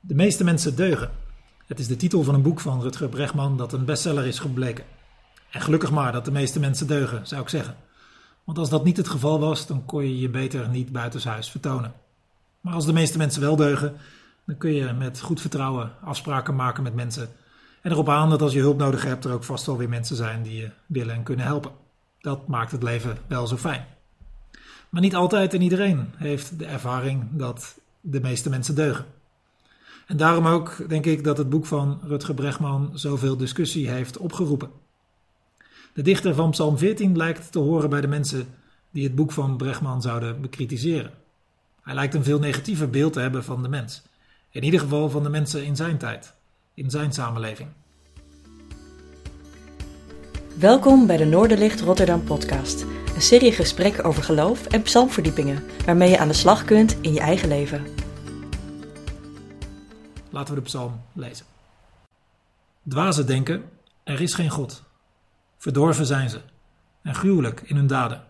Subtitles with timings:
[0.00, 1.10] De meeste mensen deugen.
[1.66, 4.84] Het is de titel van een boek van Rutger Bregman dat een bestseller is gebleken.
[5.50, 7.76] En gelukkig maar dat de meeste mensen deugen, zou ik zeggen.
[8.44, 11.92] Want als dat niet het geval was, dan kon je je beter niet buitenshuis vertonen.
[12.60, 13.96] Maar als de meeste mensen wel deugen,
[14.44, 17.28] dan kun je met goed vertrouwen afspraken maken met mensen.
[17.82, 20.16] En erop aan dat als je hulp nodig hebt, er ook vast wel weer mensen
[20.16, 21.72] zijn die je willen en kunnen helpen.
[22.20, 23.84] Dat maakt het leven wel zo fijn.
[24.88, 29.04] Maar niet altijd en iedereen heeft de ervaring dat de meeste mensen deugen.
[30.08, 34.70] En daarom ook denk ik dat het boek van Rutger Bregman zoveel discussie heeft opgeroepen.
[35.94, 38.46] De dichter van Psalm 14 lijkt te horen bij de mensen
[38.90, 41.10] die het boek van Bregman zouden bekritiseren.
[41.82, 44.02] Hij lijkt een veel negatiever beeld te hebben van de mens.
[44.50, 46.34] In ieder geval van de mensen in zijn tijd,
[46.74, 47.68] in zijn samenleving.
[50.58, 52.86] Welkom bij de Noorderlicht Rotterdam podcast.
[53.14, 57.20] Een serie gesprekken over geloof en psalmverdiepingen, waarmee je aan de slag kunt in je
[57.20, 58.07] eigen leven.
[60.30, 61.46] Laten we de psalm lezen.
[62.88, 63.70] Dwazen denken,
[64.04, 64.82] er is geen God.
[65.56, 66.40] Verdorven zijn ze
[67.02, 68.24] en gruwelijk in hun daden.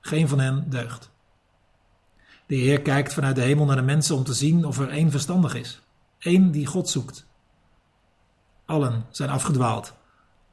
[0.00, 1.10] Geen van hen deugt.
[2.46, 5.10] De Heer kijkt vanuit de hemel naar de mensen om te zien of er één
[5.10, 5.80] verstandig is.
[6.18, 7.26] één die God zoekt.
[8.64, 9.94] Allen zijn afgedwaald.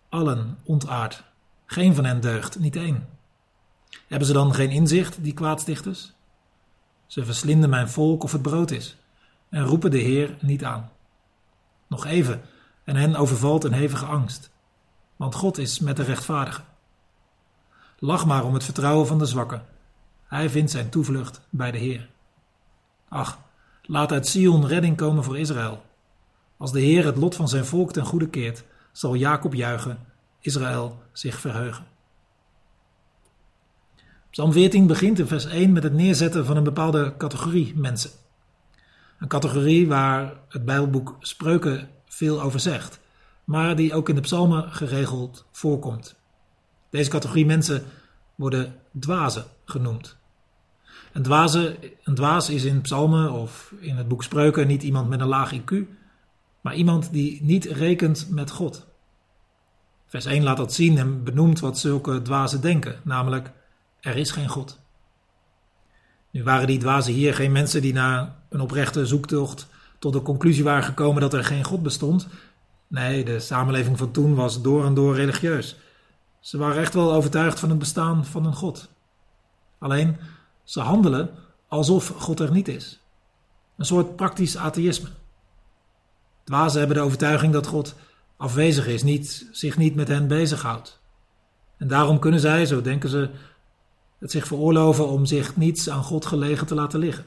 [0.10, 1.24] Allen ontaard.
[1.66, 3.08] Geen van hen deugt, niet één.
[4.08, 6.14] Hebben ze dan geen inzicht, die kwaadstichters?
[7.06, 8.98] Ze verslinden mijn volk of het brood is
[9.50, 10.92] en roepen de Heer niet aan.
[11.88, 12.42] Nog even
[12.84, 14.50] en hen overvalt een hevige angst,
[15.16, 16.64] want God is met de rechtvaardigen.
[18.00, 19.66] Lach maar om het vertrouwen van de zwakken.
[20.28, 22.10] Hij vindt zijn toevlucht bij de Heer.
[23.10, 23.40] Ach,
[23.82, 25.86] laat uit Sion redding komen voor Israël.
[26.58, 30.00] Als de Heer het lot van zijn volk ten goede keert, zal Jacob juichen,
[30.40, 31.86] Israël zich verheugen.
[34.30, 38.12] Psalm 14 begint in vers 1 met het neerzetten van een bepaalde categorie mensen.
[39.20, 43.00] Een categorie waar het Bijbelboek Spreuken veel over zegt,
[43.44, 46.16] maar die ook in de psalmen geregeld voorkomt.
[46.90, 47.84] Deze categorie mensen
[48.36, 50.18] worden dwazen genoemd.
[51.14, 55.20] Een, dwaze, een dwaas is in psalmen of in het boek Spreuken niet iemand met
[55.20, 55.76] een laag IQ,
[56.62, 58.88] maar iemand die niet rekent met God.
[60.08, 63.52] Vers 1 laat dat zien en benoemt wat zulke dwazen denken, namelijk
[64.00, 64.80] er is geen God.
[66.32, 69.68] Nu waren die dwazen hier geen mensen die na een oprechte zoektocht
[70.00, 72.28] tot de conclusie waren gekomen dat er geen God bestond.
[72.88, 75.76] Nee, de samenleving van toen was door en door religieus.
[76.40, 78.90] Ze waren echt wel overtuigd van het bestaan van een God.
[79.80, 80.18] Alleen,
[80.64, 81.30] ze handelen
[81.68, 83.02] alsof God er niet is.
[83.78, 85.10] Een soort praktisch atheïsme.
[86.44, 87.96] Dwazen hebben de overtuiging dat God
[88.38, 91.00] afwezig is, niet, zich niet met hen bezighoudt.
[91.78, 93.30] En daarom kunnen zij, zo denken ze,
[94.20, 97.26] het zich veroorloven om zich niets aan God gelegen te laten liggen.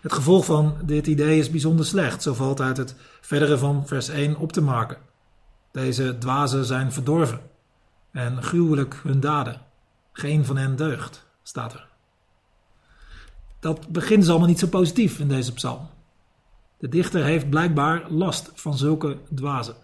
[0.00, 4.08] Het gevolg van dit idee is bijzonder slecht, zo valt uit het verdere van vers
[4.08, 4.96] 1 op te maken.
[5.72, 7.40] Deze dwazen zijn verdorven
[8.12, 9.60] en gruwelijk hun daden.
[10.12, 11.88] Geen van hen deugt, staat er.
[13.60, 15.88] Dat begint dus allemaal niet zo positief in deze psalm.
[16.78, 19.74] De dichter heeft blijkbaar last van zulke dwazen.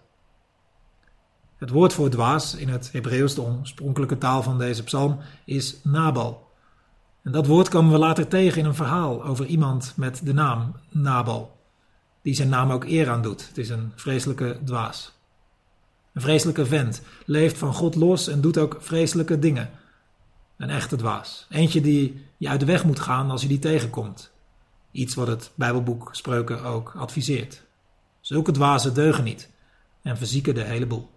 [1.65, 6.47] Het woord voor dwaas in het Hebreeuws, de oorspronkelijke taal van deze psalm, is Nabal.
[7.23, 10.75] En dat woord komen we later tegen in een verhaal over iemand met de naam
[10.89, 11.57] Nabal,
[12.21, 13.47] die zijn naam ook eer aan doet.
[13.47, 15.11] Het is een vreselijke dwaas.
[16.13, 19.69] Een vreselijke vent, leeft van God los en doet ook vreselijke dingen.
[20.57, 21.47] Een echte dwaas.
[21.49, 24.31] Eentje die je uit de weg moet gaan als je die tegenkomt.
[24.91, 27.61] Iets wat het Bijbelboek Spreuken ook adviseert.
[28.21, 29.49] Zulke dwazen deugen niet
[30.01, 31.13] en verzieken de hele boel.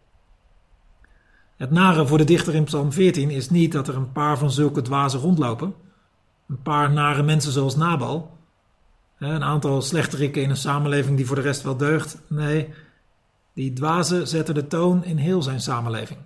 [1.59, 4.51] Het nare voor de dichter in Psalm 14 is niet dat er een paar van
[4.51, 5.75] zulke dwazen rondlopen.
[6.49, 8.37] Een paar nare mensen zoals Nabal.
[9.19, 12.19] Een aantal slechterikken in een samenleving die voor de rest wel deugt.
[12.27, 12.69] Nee,
[13.53, 16.19] die dwazen zetten de toon in heel zijn samenleving.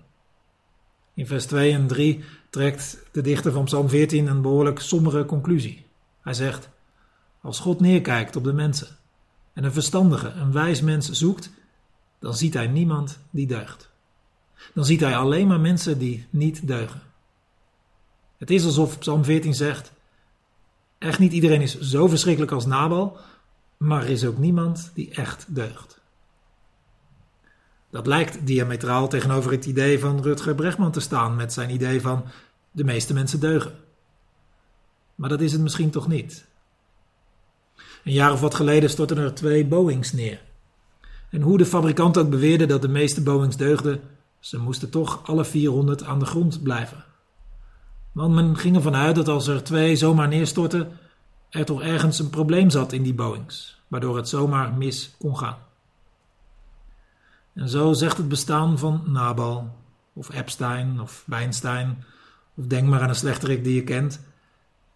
[1.13, 5.85] In vers 2 en 3 trekt de dichter van Psalm 14 een behoorlijk sombere conclusie.
[6.21, 6.69] Hij zegt:
[7.41, 8.87] Als God neerkijkt op de mensen
[9.53, 11.51] en een verstandige, een wijs mens zoekt,
[12.19, 13.91] dan ziet hij niemand die deugt
[14.73, 17.01] dan ziet hij alleen maar mensen die niet deugen.
[18.37, 19.91] Het is alsof Psalm 14 zegt:
[20.97, 23.17] Echt niet iedereen is zo verschrikkelijk als Nabal,
[23.77, 26.01] maar er is ook niemand die echt deugt.
[27.89, 32.25] Dat lijkt diametraal tegenover het idee van Rutger Bregman te staan met zijn idee van
[32.71, 33.71] de meeste mensen deugen.
[35.15, 36.45] Maar dat is het misschien toch niet.
[38.03, 40.41] Een jaar of wat geleden stortten er twee Boeings neer.
[41.29, 44.01] En hoe de fabrikant ook beweerde dat de meeste Boeings deugden,
[44.43, 47.03] ze moesten toch alle 400 aan de grond blijven.
[48.11, 50.91] Want men ging ervan uit dat als er twee zomaar neerstortten,
[51.49, 53.81] er toch ergens een probleem zat in die Boeings.
[53.87, 55.57] waardoor het zomaar mis kon gaan.
[57.53, 59.75] En zo zegt het bestaan van Nabal,
[60.13, 62.03] of Epstein, of Weinstein,
[62.55, 64.19] of denk maar aan een slechterik die je kent.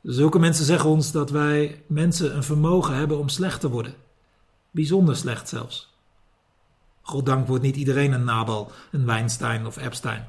[0.04, 3.94] Zulke mensen zeggen ons dat wij mensen een vermogen hebben om slecht te worden.
[4.72, 5.97] Bijzonder slecht zelfs.
[7.08, 10.28] Goddank wordt niet iedereen een Nabal, een Weinstein of Epstein.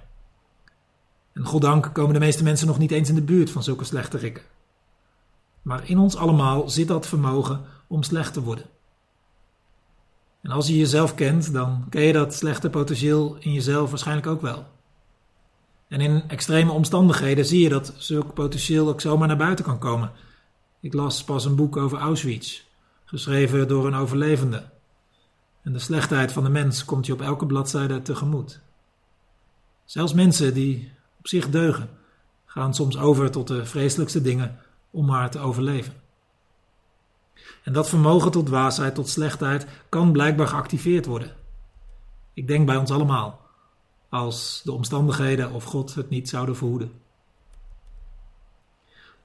[1.33, 4.43] En goddank komen de meeste mensen nog niet eens in de buurt van zulke slechterikken.
[5.63, 8.65] Maar in ons allemaal zit dat vermogen om slecht te worden.
[10.41, 14.43] En als je jezelf kent, dan ken je dat slechte potentieel in jezelf waarschijnlijk ook
[14.43, 14.67] wel.
[15.89, 20.13] En in extreme omstandigheden zie je dat zulk potentieel ook zomaar naar buiten kan komen.
[20.81, 22.63] Ik las pas een boek over Auschwitz,
[23.05, 24.77] geschreven door een overlevende.
[25.69, 28.61] En de slechtheid van de mens komt je op elke bladzijde tegemoet.
[29.85, 31.89] Zelfs mensen die op zich deugen,
[32.47, 34.59] gaan soms over tot de vreselijkste dingen
[34.91, 35.93] om maar te overleven.
[37.65, 41.35] En dat vermogen tot dwaasheid, tot slechtheid, kan blijkbaar geactiveerd worden.
[42.35, 43.41] Ik denk bij ons allemaal,
[44.09, 46.93] als de omstandigheden of God het niet zouden verhoeden.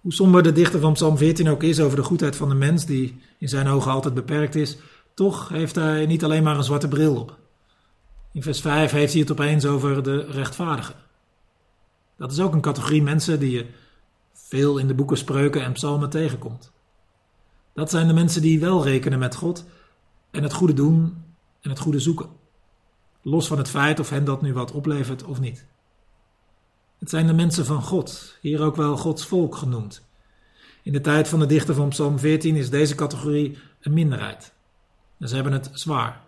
[0.02, 2.86] Hoe somber de dichter van Psalm 14 ook is over de goedheid van de mens,
[2.86, 4.78] die in zijn ogen altijd beperkt is,
[5.14, 7.40] toch heeft hij niet alleen maar een zwarte bril op.
[8.32, 10.96] In vers 5 heeft hij het opeens over de rechtvaardigen.
[12.18, 13.66] Dat is ook een categorie mensen die je
[14.34, 16.72] veel in de boeken spreuken en psalmen tegenkomt.
[17.74, 19.66] Dat zijn de mensen die wel rekenen met God
[20.32, 21.24] en het goede doen
[21.62, 22.30] en het goede zoeken.
[23.22, 25.66] Los van het feit of hen dat nu wat oplevert of niet.
[27.00, 30.06] Het zijn de mensen van God, hier ook wel Gods volk genoemd.
[30.84, 34.54] In de tijd van de dichter van Psalm 14 is deze categorie een minderheid.
[35.24, 36.22] En ze hebben het zwaar.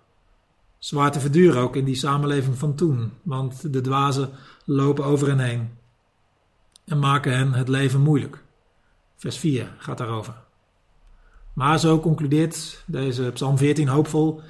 [0.77, 4.29] Zwaar te verduren ook in die samenleving van toen, want de dwazen
[4.65, 5.69] lopen over hen heen
[6.85, 8.43] en maken hen het leven moeilijk.
[9.15, 10.33] Vers 4 gaat daarover.
[11.53, 14.41] Maar zo concludeert deze Psalm 14 hoopvol: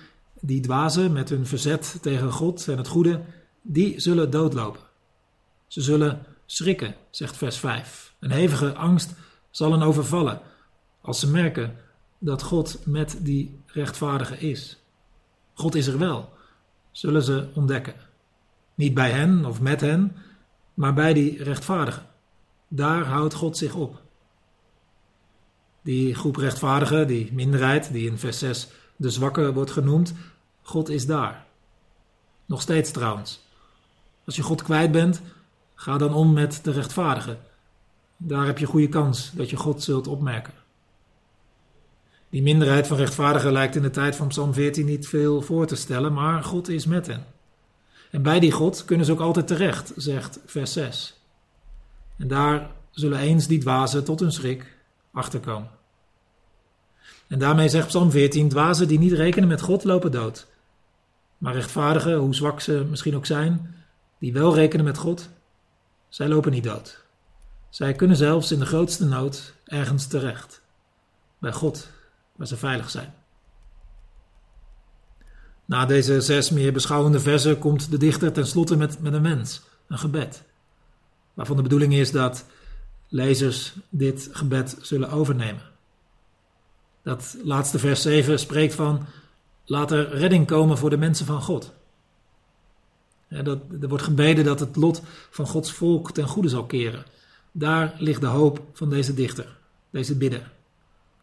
[0.42, 3.22] die dwazen met hun verzet tegen God en het goede,
[3.62, 4.82] die zullen doodlopen.
[5.68, 8.14] Ze zullen schrikken, zegt vers 5.
[8.20, 9.14] Een hevige angst
[9.50, 10.42] zal hen overvallen
[11.02, 11.84] als ze merken
[12.20, 14.80] dat God met die rechtvaardige is.
[15.54, 16.30] God is er wel,
[16.92, 17.96] zullen ze ontdekken.
[18.76, 20.16] Niet bij hen of met hen,
[20.74, 22.02] maar bij die rechtvaardige.
[22.68, 24.02] Daar houdt God zich op.
[25.82, 30.14] Die groep rechtvaardigen, die minderheid, die in vers 6 de zwakke wordt genoemd,
[30.62, 31.46] God is daar.
[32.46, 33.44] Nog steeds trouwens.
[34.26, 35.22] Als je God kwijt bent,
[35.76, 37.40] ga dan om met de rechtvaardigen.
[38.18, 40.54] Daar heb je goede kans dat je God zult opmerken.
[42.36, 45.76] Die minderheid van rechtvaardigen lijkt in de tijd van Psalm 14 niet veel voor te
[45.76, 47.26] stellen, maar God is met hen.
[48.12, 51.22] En bij die God kunnen ze ook altijd terecht, zegt vers 6.
[52.18, 54.78] En daar zullen eens die dwazen tot hun schrik
[55.12, 55.70] achterkomen.
[57.28, 60.48] En daarmee zegt Psalm 14: dwazen die niet rekenen met God lopen dood.
[61.38, 63.76] Maar rechtvaardigen, hoe zwak ze misschien ook zijn,
[64.20, 65.30] die wel rekenen met God,
[66.10, 67.04] zij lopen niet dood.
[67.70, 70.62] Zij kunnen zelfs in de grootste nood ergens terecht.
[71.40, 71.94] Bij God,
[72.36, 73.14] waar ze veilig zijn.
[75.66, 79.98] Na deze zes meer beschouwende versen komt de dichter tenslotte met, met een wens, een
[79.98, 80.44] gebed.
[81.34, 82.46] Waarvan de bedoeling is dat
[83.08, 85.62] lezers dit gebed zullen overnemen.
[87.04, 89.06] Dat laatste vers 7 spreekt van:
[89.66, 91.74] laat er redding komen voor de mensen van God.
[93.30, 97.06] dat, er wordt gebeden dat het lot van Gods volk ten goede zal keren.
[97.52, 99.58] Daar ligt de hoop van deze dichter,
[99.90, 100.52] deze bidder.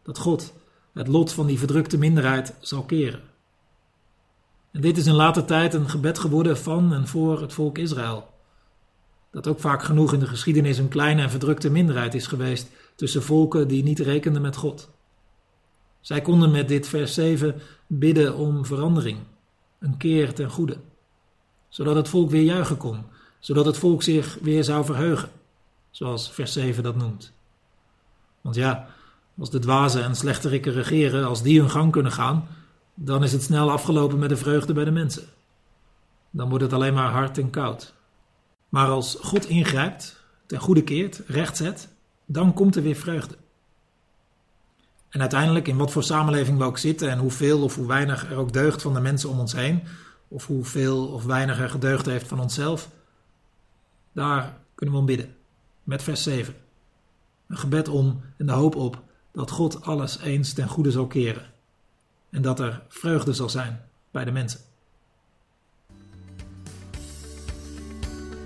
[0.03, 0.53] Dat God
[0.93, 3.21] het lot van die verdrukte minderheid zal keren.
[4.71, 8.31] En dit is in later tijd een gebed geworden van en voor het volk Israël.
[9.31, 13.23] Dat ook vaak genoeg in de geschiedenis een kleine en verdrukte minderheid is geweest tussen
[13.23, 14.89] volken die niet rekenden met God.
[16.01, 19.17] Zij konden met dit vers 7 bidden om verandering,
[19.79, 20.77] een keer ten goede,
[21.69, 23.05] zodat het volk weer juichen kon,
[23.39, 25.29] zodat het volk zich weer zou verheugen,
[25.91, 27.33] zoals vers 7 dat noemt.
[28.41, 28.87] Want ja,
[29.39, 32.47] als de dwazen en slechterikken regeren, als die hun gang kunnen gaan,
[32.93, 35.23] dan is het snel afgelopen met de vreugde bij de mensen.
[36.29, 37.93] Dan wordt het alleen maar hard en koud.
[38.69, 41.89] Maar als God ingrijpt, ten goede keert, recht zet,
[42.25, 43.35] dan komt er weer vreugde.
[45.09, 48.37] En uiteindelijk, in wat voor samenleving we ook zitten en hoeveel of hoe weinig er
[48.37, 49.83] ook deugt van de mensen om ons heen,
[50.27, 52.89] of hoeveel of weinig er gedeugd heeft van onszelf,
[54.11, 55.35] daar kunnen we om bidden.
[55.83, 56.55] Met vers 7.
[57.47, 59.01] Een gebed om en de hoop op
[59.33, 61.45] dat God alles eens ten goede zal keren.
[62.29, 64.59] En dat er vreugde zal zijn bij de mensen.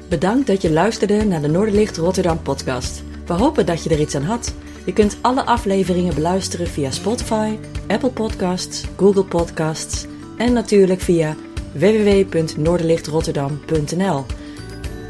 [0.10, 3.04] Bedankt dat je luisterde naar de Noorderlicht Rotterdam podcast.
[3.26, 4.54] We hopen dat je er iets aan had.
[4.86, 10.06] Je kunt alle afleveringen beluisteren via Spotify, Apple Podcasts, Google Podcasts
[10.38, 11.36] en natuurlijk via
[11.72, 14.26] www.noorderlichtrotterdam.nl.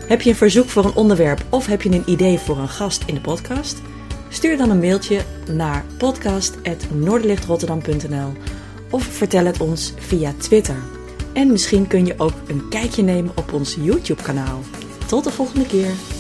[0.08, 3.04] Heb je een verzoek voor een onderwerp of heb je een idee voor een gast
[3.06, 3.82] in de podcast?
[4.30, 8.34] Stuur dan een mailtje naar podcast.noorderlichtrotterdam.nl
[8.90, 10.78] of vertel het ons via Twitter.
[11.34, 14.60] En misschien kun je ook een kijkje nemen op ons YouTube kanaal.
[15.08, 16.17] Tot de volgende keer!